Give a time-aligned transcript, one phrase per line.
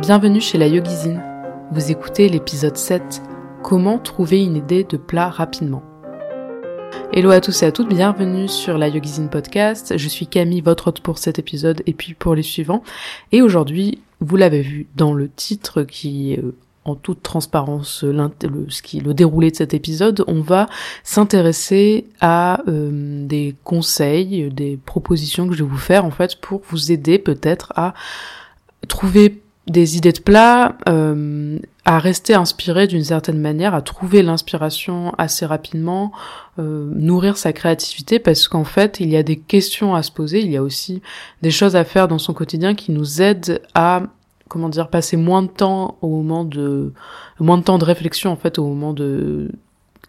[0.00, 1.20] Bienvenue chez la Yogizine.
[1.72, 3.20] Vous écoutez l'épisode 7
[3.64, 5.82] Comment trouver une idée de plat rapidement.
[7.12, 9.98] Hello à tous et à toutes, bienvenue sur la Yogizine podcast.
[9.98, 12.84] Je suis Camille, votre hôte pour cet épisode et puis pour les suivants.
[13.32, 16.54] Et aujourd'hui, vous l'avez vu dans le titre qui est euh,
[16.84, 18.30] en toute transparence le,
[18.68, 20.68] ce qui, le déroulé de cet épisode, on va
[21.02, 26.62] s'intéresser à euh, des conseils, des propositions que je vais vous faire en fait pour
[26.68, 27.94] vous aider peut-être à
[28.86, 35.12] trouver des idées de plats, euh, à rester inspiré d'une certaine manière, à trouver l'inspiration
[35.18, 36.12] assez rapidement,
[36.58, 40.40] euh, nourrir sa créativité parce qu'en fait il y a des questions à se poser,
[40.40, 41.02] il y a aussi
[41.42, 44.02] des choses à faire dans son quotidien qui nous aident à
[44.48, 46.92] comment dire passer moins de temps au moment de
[47.38, 49.50] moins de temps de réflexion en fait au moment de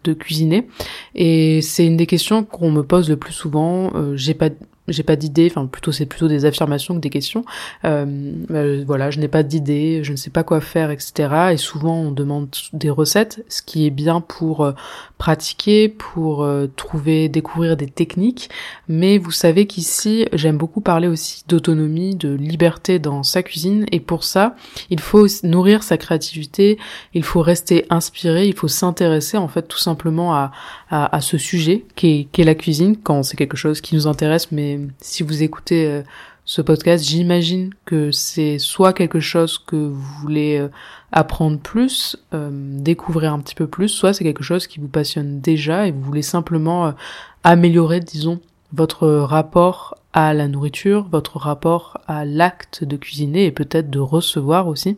[0.05, 0.69] de cuisiner.
[1.13, 4.49] Et c'est une des questions qu'on me pose le plus souvent euh, j'ai pas
[4.89, 7.45] j'ai pas d'idée, enfin plutôt c'est plutôt des affirmations que des questions.
[7.85, 11.51] Euh, euh, voilà, je n'ai pas d'idée, je ne sais pas quoi faire, etc.
[11.53, 14.71] Et souvent on demande des recettes, ce qui est bien pour euh,
[15.17, 18.49] pratiquer, pour euh, trouver, découvrir des techniques.
[18.87, 23.85] Mais vous savez qu'ici j'aime beaucoup parler aussi d'autonomie, de liberté dans sa cuisine.
[23.91, 24.55] Et pour ça,
[24.89, 26.77] il faut nourrir sa créativité,
[27.13, 30.51] il faut rester inspiré, il faut s'intéresser en fait tout simplement à,
[30.89, 34.51] à, à ce sujet qui est, la cuisine quand c'est quelque chose qui nous intéresse.
[34.51, 36.01] Mais si vous écoutez euh,
[36.45, 40.69] ce podcast, j'imagine que c'est soit quelque chose que vous voulez euh,
[41.11, 45.41] apprendre plus, euh, découvrir un petit peu plus, soit c'est quelque chose qui vous passionne
[45.41, 46.93] déjà et vous voulez simplement
[47.43, 48.39] améliorer, disons,
[48.73, 54.67] votre rapport à la nourriture, votre rapport à l'acte de cuisiner et peut-être de recevoir
[54.67, 54.97] aussi.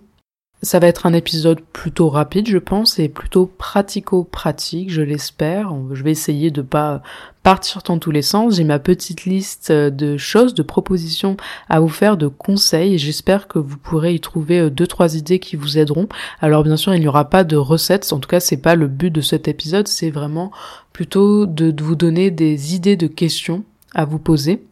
[0.64, 5.74] Ça va être un épisode plutôt rapide, je pense, et plutôt pratico-pratique, je l'espère.
[5.92, 7.02] Je vais essayer de pas
[7.42, 8.58] partir dans tous les sens.
[8.58, 11.36] J'ai ma petite liste de choses, de propositions
[11.68, 15.16] à vous faire, de conseils, et j'espère que vous pourrez y trouver euh, deux, trois
[15.16, 16.08] idées qui vous aideront.
[16.42, 18.14] Alors, bien sûr, il n'y aura pas de recettes.
[18.14, 19.88] En tout cas, c'est pas le but de cet épisode.
[19.88, 20.52] C'est vraiment
[20.94, 23.64] plutôt de vous donner des idées de questions
[23.94, 24.64] à vous poser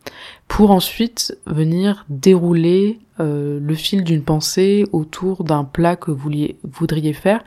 [0.47, 6.31] pour ensuite venir dérouler euh, le fil d'une pensée autour d'un plat que vous
[6.63, 7.43] voudriez faire.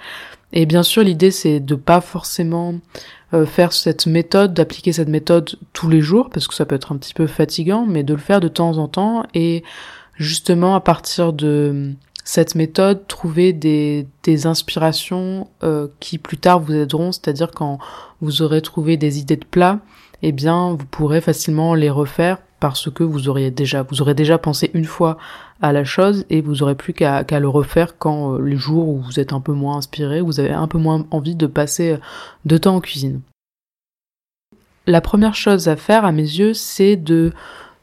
[0.52, 2.74] Et bien sûr, l'idée c'est de pas forcément
[3.32, 6.92] euh, faire cette méthode, d'appliquer cette méthode tous les jours, parce que ça peut être
[6.92, 9.62] un petit peu fatigant, mais de le faire de temps en temps et
[10.16, 11.94] justement à partir de
[12.24, 14.06] cette méthode, trouver des,
[14.44, 17.78] inspirations euh, qui plus tard vous aideront, c'est-à-dire quand
[18.20, 19.80] vous aurez trouvé des idées de plats,
[20.22, 24.70] eh bien vous pourrez facilement les refaire parce que vous auriez déjà, aurez déjà pensé
[24.72, 25.18] une fois
[25.60, 29.00] à la chose et vous aurez plus qu'à le refaire quand euh, les jours où
[29.00, 31.98] vous êtes un peu moins inspiré, vous avez un peu moins envie de passer euh,
[32.44, 33.20] de temps en cuisine.
[34.86, 37.32] La première chose à faire à mes yeux, c'est de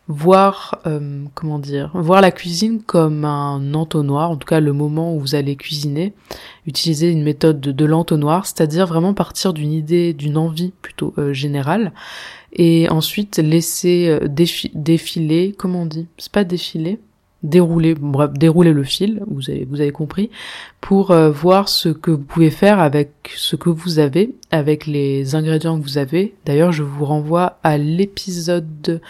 [0.09, 5.15] voir euh, comment dire voir la cuisine comme un entonnoir en tout cas le moment
[5.15, 6.13] où vous allez cuisiner
[6.65, 11.93] utiliser une méthode de, l'entonnoir c'est-à-dire vraiment partir d'une idée d'une envie plutôt générale
[12.53, 14.27] et ensuite laisser euh,
[14.73, 16.99] défiler, comment on dit C'est pas défiler,
[17.43, 20.29] dérouler, bref, dérouler le fil, vous avez, vous avez compris,
[20.81, 25.35] pour euh, voir ce que vous pouvez faire avec ce que vous avez, avec les
[25.35, 26.33] ingrédients que vous avez.
[26.45, 29.01] D'ailleurs, je vous renvoie à l'épisode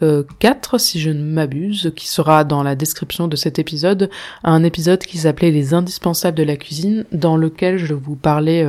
[0.00, 4.10] 4, euh, si je ne m'abuse, qui sera dans la description de cet épisode,
[4.44, 8.68] un épisode qui s'appelait Les indispensables de la cuisine, dans lequel je vous parlais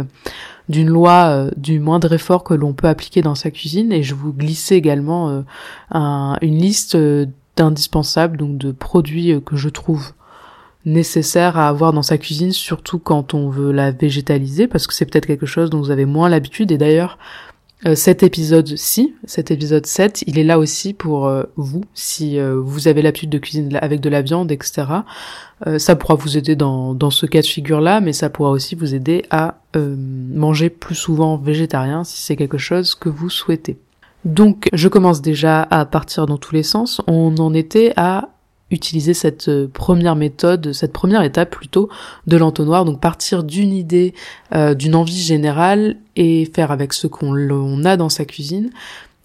[0.70, 4.16] d'une loi euh, du moindre effort que l'on peut appliquer dans sa cuisine et je
[4.16, 5.44] vous glissais également
[5.94, 10.14] euh, une liste euh, d'indispensables, donc de produits que je trouve
[10.86, 15.06] nécessaires à avoir dans sa cuisine, surtout quand on veut la végétaliser, parce que c'est
[15.06, 16.72] peut-être quelque chose dont vous avez moins l'habitude.
[16.72, 17.57] Et d'ailleurs, euh,
[17.96, 22.88] cet épisode-ci, cet épisode 7, il est là aussi pour euh, vous, si euh, vous
[22.88, 24.88] avez l'habitude de cuisiner avec de la viande, etc.
[25.78, 28.94] ça pourra vous aider dans, dans ce cas de figure-là, mais ça pourra aussi vous
[28.94, 33.78] aider à manger plus souvent végétarien si c'est quelque chose que vous souhaitez.
[34.26, 37.02] Donc, je commence déjà à partir dans tous les sens.
[37.08, 38.30] On en était à
[38.72, 41.90] utiliser cette euh, première méthode, cette première étape plutôt
[42.28, 44.14] de l'entonnoir, donc partir d'une idée,
[44.54, 48.72] euh, d'une envie générale et faire avec ce qu'on a dans sa cuisine.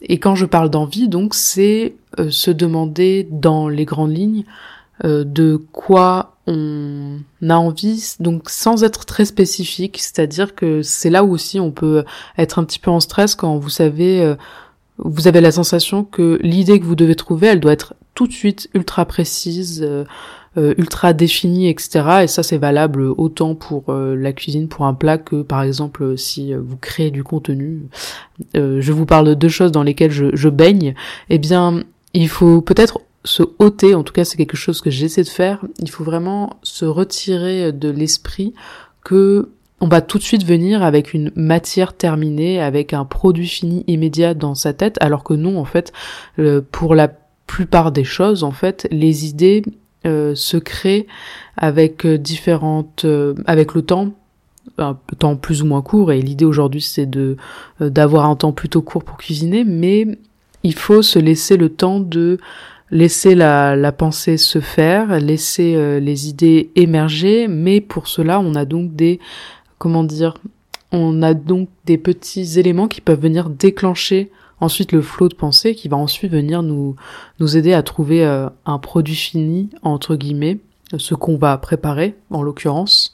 [0.02, 4.44] Et quand je parle d'envie, donc c'est euh, se demander dans les grandes lignes
[5.04, 7.18] de quoi on
[7.48, 12.04] a envie, donc sans être très spécifique, c'est-à-dire que c'est là où aussi on peut
[12.38, 14.36] être un petit peu en stress quand vous savez,
[14.98, 18.32] vous avez la sensation que l'idée que vous devez trouver, elle doit être tout de
[18.32, 20.04] suite ultra précise, euh,
[20.56, 22.22] euh, ultra définie, etc.
[22.22, 26.16] Et ça c'est valable autant pour euh, la cuisine, pour un plat que par exemple
[26.16, 27.88] si vous créez du contenu.
[28.54, 30.94] je vous parle de deux choses dans lesquelles je, je baigne.
[31.30, 31.82] Eh bien,
[32.14, 35.64] il faut peut-être se ôter, en tout cas c'est quelque chose que j'essaie de faire,
[35.80, 38.52] il faut vraiment se retirer de l'esprit
[39.04, 39.48] que
[39.82, 44.32] on va tout de suite venir avec une matière terminée, avec un produit fini immédiat
[44.32, 45.92] dans sa tête, alors que non, en fait,
[46.38, 47.08] euh, pour la
[47.46, 49.62] plupart des choses, en fait, les idées
[50.06, 51.06] euh, se créent
[51.56, 53.06] avec euh, différentes,
[53.46, 54.12] avec le temps,
[54.78, 56.12] un temps plus ou moins court.
[56.12, 57.36] Et l'idée aujourd'hui, c'est de
[57.80, 60.06] d'avoir un temps plutôt court pour cuisiner, mais
[60.62, 62.38] il faut se laisser le temps de
[62.90, 68.64] laisser la, la pensée se faire, laisser les idées émerger, mais pour cela, on a
[68.64, 69.18] donc des
[69.82, 70.34] comment dire,
[70.92, 74.30] on a donc des petits éléments qui peuvent venir déclencher
[74.62, 76.96] ensuite le flot de pensée qui va ensuite venir nous,
[77.56, 80.60] aider à trouver euh, un produit fini, entre guillemets,
[80.96, 83.12] ce qu'on va préparer en l'occurrence.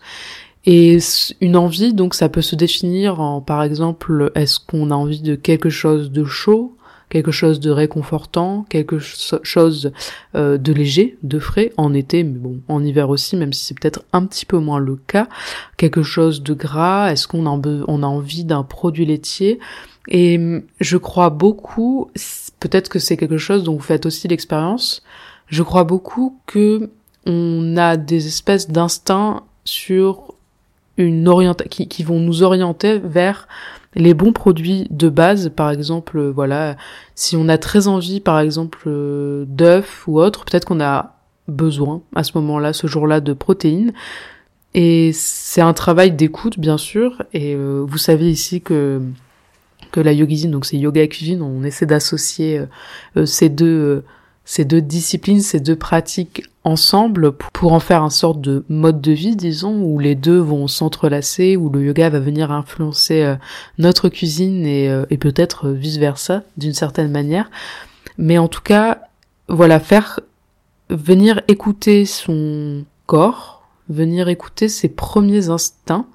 [0.66, 0.98] Et
[1.40, 5.36] une envie, donc ça peut se définir en, par exemple, est-ce qu'on a envie de
[5.36, 6.76] quelque chose de chaud,
[7.08, 9.93] quelque chose de réconfortant, quelque chose
[10.34, 13.78] euh, de léger, de frais en été, mais bon, en hiver aussi, même si c'est
[13.78, 15.28] peut-être un petit peu moins le cas,
[15.76, 19.58] quelque chose de gras, est-ce qu'on a, envie d'un produit laitier?
[20.08, 22.10] Et hum, je crois beaucoup,
[22.60, 25.02] peut-être que c'est quelque chose dont vous faites aussi l'expérience,
[25.49, 26.90] je crois beaucoup que
[27.26, 30.34] on a des espèces d'instincts sur
[30.96, 33.49] une orientation qui, qui vont nous orienter vers
[33.94, 36.76] les bons produits de base, par exemple, euh, voilà,
[37.14, 41.17] si on a très envie, par exemple, euh, d'œufs ou autre, peut-être qu'on a
[41.49, 43.93] besoin à ce moment-là, ce jour-là, de protéines.
[44.75, 47.23] Et c'est un travail d'écoute, bien sûr.
[47.32, 49.00] Et euh, vous savez ici que
[49.96, 52.62] la yogizine, donc c'est yoga cuisine, on essaie d'associer
[53.25, 54.05] ces deux
[54.48, 59.12] ces deux disciplines, ces deux pratiques ensemble pour en faire un sorte de mode de
[59.12, 63.34] vie, disons, où les deux vont s'entrelacer, où le yoga va venir influencer euh,
[63.76, 67.50] notre cuisine et, euh, peut-être vice versa d'une certaine manière.
[68.16, 69.02] Mais en tout cas,
[69.48, 70.18] voilà, faire
[70.88, 76.06] venir écouter son corps, venir écouter ses premiers instincts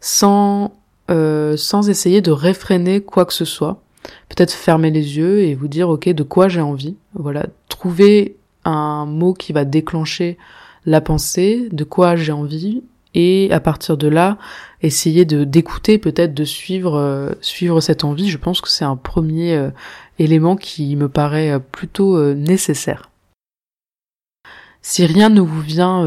[0.00, 0.72] sans
[1.10, 3.83] euh, sans essayer de réfréner quoi que ce soit
[4.28, 6.96] peut-être fermer les yeux et vous dire ok de quoi j'ai envie.
[7.14, 10.38] Voilà, trouver un mot qui va déclencher
[10.86, 12.82] la pensée, de quoi j'ai envie,
[13.14, 14.38] et à partir de là,
[14.82, 18.28] essayer de d'écouter, peut-être de suivre euh, suivre cette envie.
[18.28, 19.70] Je pense que c'est un premier euh,
[20.18, 23.10] élément qui me paraît euh, plutôt nécessaire.
[24.86, 26.04] Si rien ne vous vient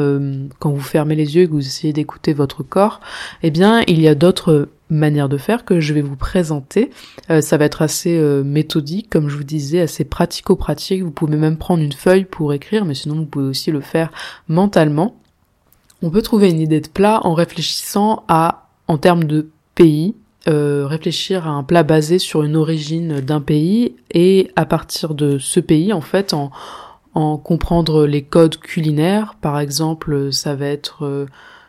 [0.60, 3.00] quand vous fermez les yeux et que vous essayez d'écouter votre corps,
[3.42, 6.92] eh bien, il y a d'autres manière de faire que je vais vous présenter.
[7.30, 11.04] Euh, ça va être assez euh, méthodique, comme je vous disais, assez pratico-pratique.
[11.04, 14.12] Vous pouvez même prendre une feuille pour écrire, mais sinon vous pouvez aussi le faire
[14.48, 15.16] mentalement.
[16.02, 20.16] On peut trouver une idée de plat en réfléchissant à, en termes de pays,
[20.48, 25.38] euh, réfléchir à un plat basé sur une origine d'un pays et à partir de
[25.40, 26.52] ce pays, en fait, en,
[27.18, 29.36] en comprendre les codes culinaires.
[29.42, 31.28] Par exemple, ça va être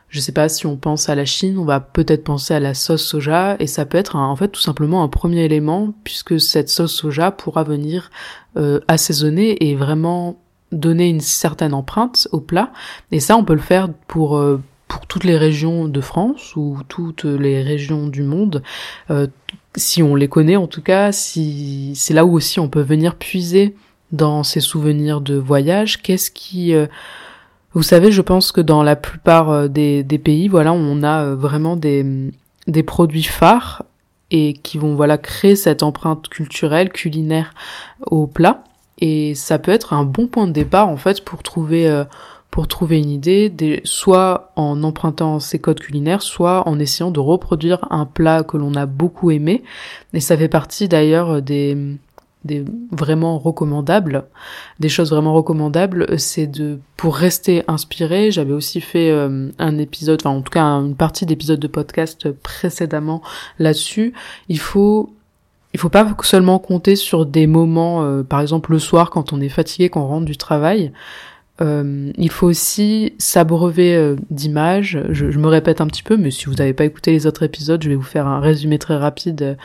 [0.09, 2.75] je sais pas si on pense à la Chine, on va peut-être penser à la
[2.75, 6.69] sauce soja et ça peut être en fait tout simplement un premier élément puisque cette
[6.69, 8.11] sauce soja pourra venir
[8.57, 10.41] euh, assaisonner et vraiment
[10.73, 12.73] donner une certaine empreinte au plat
[13.13, 16.79] et ça on peut le faire pour euh, pour toutes les régions de France ou
[16.89, 18.63] toutes les régions du monde
[19.11, 19.27] euh,
[19.77, 23.17] si on les connaît en tout cas si c'est là où aussi on peut venir
[23.17, 23.75] puiser
[24.13, 26.75] dans ses souvenirs de voyage qu'est-ce qui
[27.75, 31.37] vous savez, je pense que dans la plupart euh, des, pays, voilà, on a euh,
[31.37, 32.33] vraiment des,
[32.67, 33.85] des produits phares
[34.31, 37.55] et qui vont voilà créer cette empreinte culturelle, culinaire
[38.07, 38.65] au plat.
[38.99, 42.05] Et ça peut être un bon point de départ en fait pour trouver euh,
[42.51, 47.21] pour trouver une idée, des, soit en empruntant ces codes culinaires, soit en essayant de
[47.21, 49.63] reproduire un plat que l'on a beaucoup aimé.
[50.15, 51.99] Et ça fait partie d'ailleurs des
[52.45, 54.25] des vraiment recommandables,
[54.79, 58.31] des choses vraiment recommandables, c'est de pour rester inspiré.
[58.31, 62.31] J'avais aussi fait euh, un épisode, enfin en tout cas une partie d'épisode de podcast
[62.31, 63.23] précédemment
[63.59, 64.13] là-dessus.
[64.49, 65.13] Il faut
[65.75, 69.41] il faut pas seulement compter sur des moments, euh, par exemple le soir quand on
[69.41, 70.93] est fatigué, quand on rentre du travail.
[71.61, 75.01] Euh, il faut aussi s'abreuver d'images.
[75.09, 77.43] Je, je, me répète un petit peu, mais si vous n'avez pas écouté les autres
[77.43, 79.57] épisodes, je vais vous faire un résumé très rapide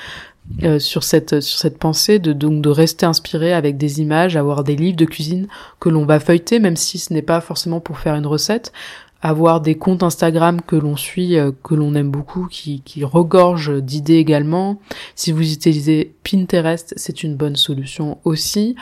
[0.64, 4.64] euh, sur cette sur cette pensée de donc de rester inspiré avec des images, avoir
[4.64, 5.48] des livres de cuisine
[5.80, 8.74] que l'on va feuilleter, même si ce n'est pas forcément pour faire une recette,
[9.22, 13.82] avoir des comptes Instagram que l'on suit, euh, que l'on aime beaucoup, qui, qui regorgent
[13.82, 14.80] d'idées également.
[15.16, 18.76] Si vous utilisez Pinterest, c'est une bonne solution aussi.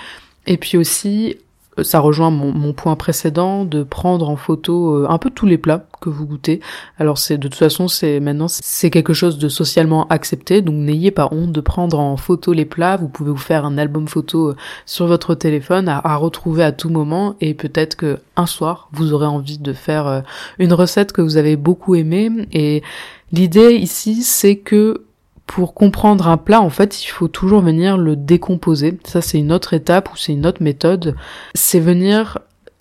[0.47, 1.37] Et puis aussi
[1.83, 5.85] ça rejoint mon, point précédent de prendre en photo euh, un peu tous les plats
[6.01, 6.59] que vous goûtez.
[6.97, 11.11] Alors c'est de toute façon c'est maintenant c'est quelque chose de socialement accepté, donc n'ayez
[11.11, 12.97] pas honte de prendre en photo les plats.
[12.97, 16.71] Vous pouvez vous faire un album photo euh, sur votre téléphone à, à retrouver à
[16.71, 20.23] tout moment et peut-être que un soir vous aurez envie de faire
[20.59, 22.29] une recette que vous avez beaucoup aimée.
[22.51, 22.83] Et
[23.31, 25.05] l'idée ici c'est que
[25.53, 28.97] pour comprendre un plat, en fait, il faut toujours venir le décomposer.
[29.03, 31.13] Ça, c'est une autre étape ou c'est une autre méthode.
[31.53, 32.37] C'est venir,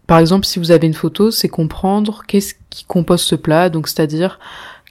[0.06, 3.70] par exemple, si vous avez une photo, c'est comprendre qu'est-ce qui compose ce plat.
[3.70, 4.38] Donc, c'est-à-dire,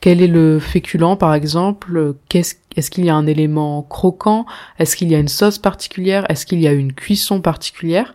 [0.01, 2.15] quel est le féculent, par exemple?
[2.33, 4.45] Est-ce qu'il y a un élément croquant?
[4.77, 6.25] Est-ce qu'il y a une sauce particulière?
[6.29, 8.13] Est-ce qu'il y a une cuisson particulière?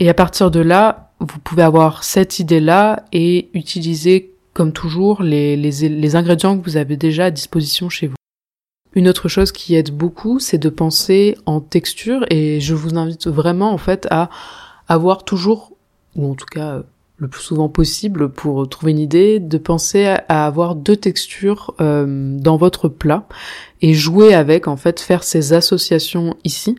[0.00, 6.16] Et à partir de là, vous pouvez avoir cette idée-là et utiliser, comme toujours, les
[6.16, 8.14] ingrédients que vous avez déjà à disposition chez vous.
[8.94, 13.26] Une autre chose qui aide beaucoup, c'est de penser en texture et je vous invite
[13.26, 14.30] vraiment en fait à
[14.88, 15.72] avoir toujours,
[16.14, 16.82] ou en tout cas
[17.16, 22.36] le plus souvent possible pour trouver une idée, de penser à avoir deux textures euh,
[22.38, 23.26] dans votre plat
[23.82, 26.76] et jouer avec en fait, faire ces associations ici.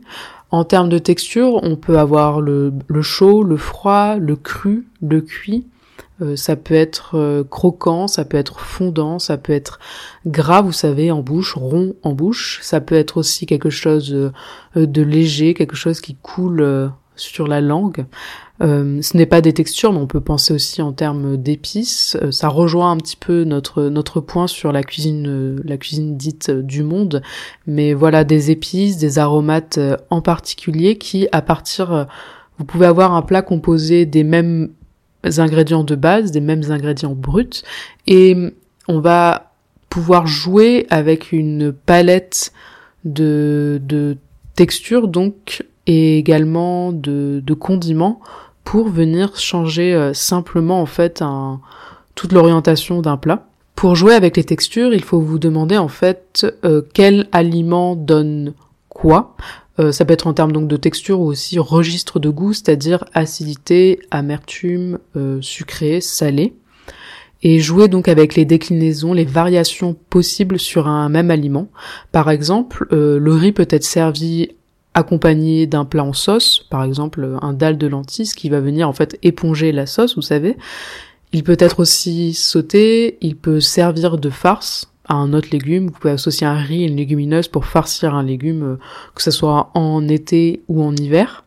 [0.52, 5.22] En termes de texture, on peut avoir le, le chaud, le froid, le cru, le
[5.22, 5.66] cuit,
[6.22, 9.80] euh, ça peut être euh, croquant, ça peut être fondant, ça peut être
[10.26, 12.60] gras, vous savez, en bouche, rond en bouche.
[12.62, 17.62] Ça peut être aussi quelque chose euh, de léger, quelque chose qui coule sur la
[17.62, 18.06] langue.
[18.60, 22.18] ce n'est pas des textures, mais on peut penser aussi en termes d'épices.
[22.32, 26.84] ça rejoint un petit peu notre notre point sur la cuisine, la cuisine dite du
[26.84, 27.22] monde.
[27.68, 29.80] Mais voilà, des épices, des aromates
[30.10, 32.06] en particulier qui, à partir,
[32.58, 34.72] vous pouvez avoir un plat composé des mêmes
[35.38, 37.64] ingrédients de base, des mêmes ingrédients bruts,
[38.08, 38.36] et
[38.88, 39.52] on va
[39.90, 42.52] pouvoir jouer avec une palette
[43.06, 44.18] de,
[44.56, 48.20] textures donc et également de, condiments
[48.64, 51.24] pour venir changer euh, simplement en fait
[52.16, 53.48] toute l'orientation d'un plat.
[53.76, 58.54] Pour jouer avec les textures, il faut vous demander en fait euh, quel aliment donne
[58.90, 59.36] quoi.
[59.80, 63.06] Euh, ça peut être en termes donc de texture ou aussi registre de goût, c'est-à-dire
[63.14, 66.54] acidité, amertume, euh, sucré, salé.
[67.44, 71.68] Et jouer donc avec les déclinaisons, les variations possibles sur un même aliment.
[72.12, 74.50] Par exemple, euh, le riz peut être servi
[74.94, 78.94] accompagné d'un plat en sauce, par exemple un dalle de lentilles qui va venir en
[78.94, 80.56] fait éponger la sauce, vous savez.
[81.34, 85.88] Il peut être aussi sauté, il peut servir de farce, à un autre légume.
[85.88, 88.80] Vous pouvez associer un riz et une légumineuse pour farcir un légume, euh,
[89.14, 91.44] que ce soit en été ou en hiver.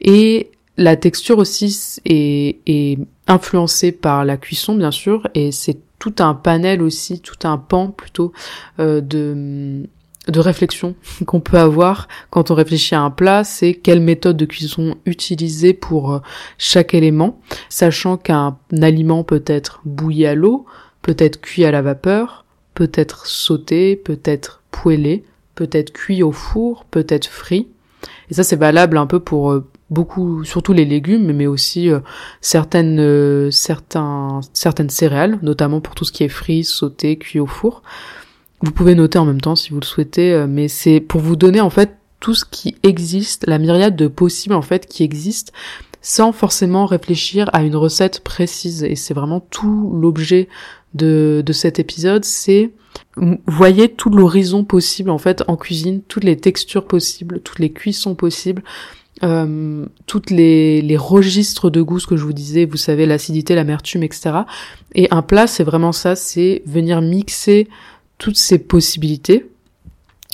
[0.00, 6.14] Et la texture aussi est, est influencée par la cuisson, bien sûr, et c'est tout
[6.18, 8.32] un panel aussi, tout un pan plutôt
[8.80, 9.86] euh, de
[10.28, 10.94] de réflexion
[11.26, 15.74] qu'on peut avoir quand on réfléchit à un plat, c'est quelle méthode de cuisson utiliser
[15.74, 16.18] pour euh,
[16.58, 20.66] chaque élément, sachant qu'un aliment peut être bouilli à l'eau,
[21.02, 22.41] peut être cuit à la vapeur,
[22.74, 25.24] peut-être sauté, peut-être poêlé,
[25.54, 27.68] peut-être cuit au four, peut-être frit.
[28.30, 32.00] Et ça c'est valable un peu pour euh, beaucoup, surtout les légumes, mais aussi euh,
[32.40, 37.46] certaines, euh, certains, certaines céréales, notamment pour tout ce qui est frit, sauté, cuit au
[37.46, 37.82] four.
[38.60, 41.60] Vous pouvez noter en même temps si vous le souhaitez, mais c'est pour vous donner
[41.60, 45.52] en fait tout ce qui existe, la myriade de possibles en fait qui existent,
[46.00, 48.84] sans forcément réfléchir à une recette précise.
[48.84, 50.48] Et c'est vraiment tout l'objet
[50.94, 52.72] de, de cet épisode, c'est
[53.46, 58.14] voyez tout l'horizon possible en fait en cuisine, toutes les textures possibles, toutes les cuissons
[58.14, 58.62] possibles,
[59.22, 63.54] euh, toutes les, les registres de goût, ce que je vous disais, vous savez, l'acidité,
[63.54, 64.40] l'amertume, etc.
[64.94, 67.68] Et un plat, c'est vraiment ça, c'est venir mixer
[68.18, 69.46] toutes ces possibilités,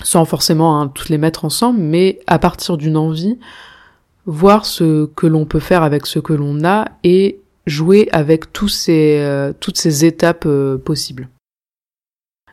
[0.03, 3.39] sans forcément hein, toutes les mettre ensemble, mais à partir d'une envie,
[4.27, 8.69] voir ce que l'on peut faire avec ce que l'on a et jouer avec tous
[8.69, 11.29] ces, euh, toutes ces étapes euh, possibles.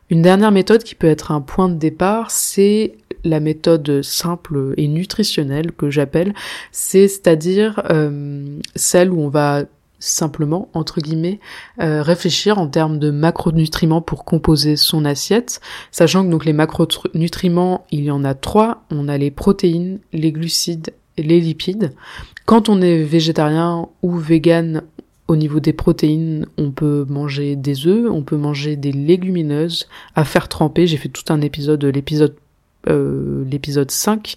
[0.10, 4.88] Une dernière méthode qui peut être un point de départ, c'est la méthode simple et
[4.88, 6.36] nutritionnelle que j'appelle,
[6.72, 9.63] c'est c'est-à-dire euh, celle où on va
[9.98, 11.39] simplement, entre guillemets,
[11.79, 18.03] réfléchir en termes de macronutriments pour composer son assiette, sachant que donc les macronutriments, il
[18.03, 21.93] y en a trois, on a les protéines, les glucides et les lipides.
[22.45, 24.84] Quand on est végétarien ou vegan,
[25.27, 30.24] au niveau des protéines, on peut manger des œufs, on peut manger des légumineuses à
[30.24, 30.86] faire tremper.
[30.86, 32.36] J'ai fait tout un épisode, l'épisode
[32.88, 34.36] euh, l'épisode 5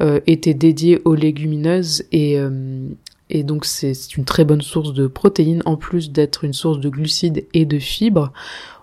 [0.00, 2.88] euh, était dédié aux légumineuses et, euh,
[3.44, 7.46] donc c'est une très bonne source de protéines en plus d'être une source de glucides
[7.52, 8.32] et de fibres.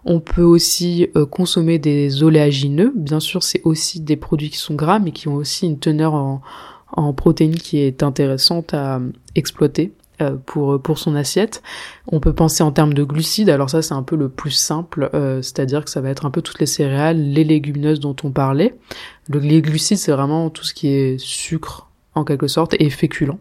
[0.05, 2.93] On peut aussi consommer des oléagineux.
[2.95, 6.13] Bien sûr, c'est aussi des produits qui sont gras mais qui ont aussi une teneur
[6.13, 9.01] en, protéines qui est intéressante à
[9.35, 10.06] exploiter euh,
[10.45, 11.61] pour, pour son assiette.
[12.07, 15.09] On peut penser en termes de glucides, alors ça c'est un peu le plus simple,
[15.13, 18.31] euh, c'est-à-dire que ça va être un peu toutes les céréales, les légumineuses dont on
[18.31, 18.75] parlait.
[19.29, 23.37] Le, les glucides c'est vraiment tout ce qui est sucre en quelque sorte et féculent.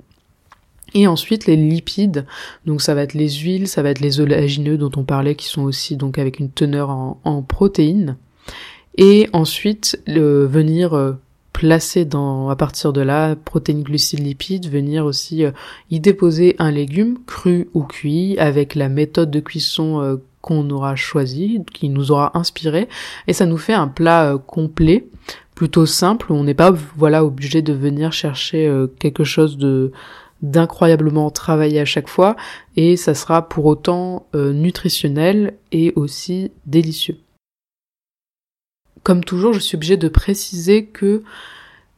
[0.95, 2.27] Et ensuite les lipides,
[2.65, 5.47] donc ça va être les huiles, ça va être les oléagineux dont on parlait qui
[5.47, 8.17] sont aussi donc avec une teneur en, en protéines.
[8.99, 11.13] Et ensuite le, venir euh,
[11.57, 15.53] placer dans, à partir de là, protéines, glucides, lipides, venir aussi euh,
[15.91, 20.97] y déposer un légume, cru ou cuit, avec la méthode de cuisson euh, qu'on aura
[20.97, 22.89] choisi, qui nous aura inspiré,
[23.27, 25.07] et ça nous fait un plat euh, complet,
[25.55, 29.93] plutôt simple, on n'est pas, voilà, obligé de venir chercher quelque chose de
[30.43, 32.37] d'incroyablement travaillé à chaque fois,
[32.77, 37.17] et ça sera pour autant nutritionnel et aussi délicieux.
[39.07, 41.23] Comme toujours, je suis obligée de préciser que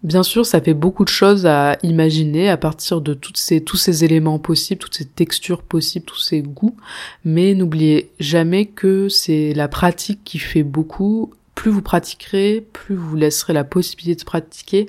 [0.03, 4.39] Bien sûr, ça fait beaucoup de choses à imaginer à partir de tous ces éléments
[4.39, 6.77] possibles, toutes ces textures possibles, tous ces goûts.
[7.25, 11.33] Mais n'oubliez jamais que c'est la pratique qui fait beaucoup.
[11.55, 14.87] Plus vous pratiquerez, plus vous laisserez la possibilité de pratiquer,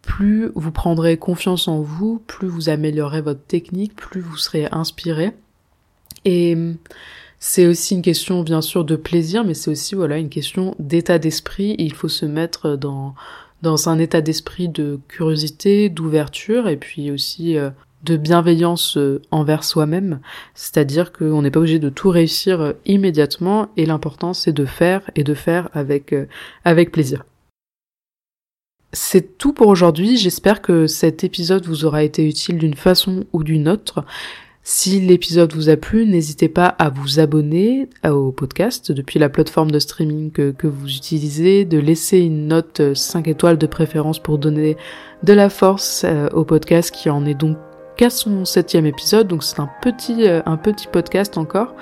[0.00, 5.32] plus vous prendrez confiance en vous, plus vous améliorerez votre technique, plus vous serez inspiré.
[6.24, 6.56] Et
[7.40, 11.18] c'est aussi une question bien sûr de plaisir, mais c'est aussi voilà une question d'état
[11.18, 11.76] d'esprit.
[11.78, 13.14] Il faut se mettre dans
[13.62, 17.70] dans un état d'esprit de curiosité, d'ouverture et puis aussi euh,
[18.04, 20.20] de bienveillance euh, envers soi-même.
[20.54, 25.10] C'est-à-dire qu'on n'est pas obligé de tout réussir euh, immédiatement et l'important c'est de faire
[25.16, 26.14] et de faire avec
[26.64, 27.24] avec plaisir.
[28.92, 33.44] C'est tout pour aujourd'hui, j'espère que cet épisode vous aura été utile d'une façon ou
[33.44, 34.04] d'une autre.
[34.70, 39.70] Si l'épisode vous a plu, n'hésitez pas à vous abonner au podcast depuis la plateforme
[39.70, 44.76] de streaming que, vous utilisez, de laisser une note 5 étoiles de préférence pour donner
[45.22, 47.56] de la force euh, au podcast qui en est donc
[47.96, 51.74] qu'à son septième épisode, donc c'est un petit, euh, un petit podcast encore.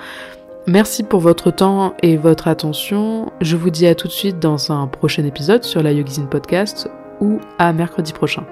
[0.65, 3.33] Merci pour votre temps et votre attention.
[3.41, 6.89] Je vous dis à tout de suite dans un prochain épisode sur la Yogizine Podcast
[7.19, 8.45] ou à mercredi prochain.